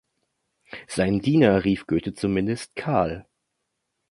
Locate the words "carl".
2.75-3.27